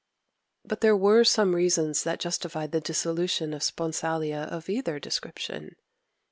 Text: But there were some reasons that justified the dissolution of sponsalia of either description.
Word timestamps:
But 0.65 0.81
there 0.81 0.97
were 0.97 1.23
some 1.23 1.53
reasons 1.55 2.03
that 2.05 2.19
justified 2.19 2.71
the 2.71 2.81
dissolution 2.81 3.53
of 3.53 3.61
sponsalia 3.61 4.47
of 4.51 4.67
either 4.67 4.97
description. 4.99 5.75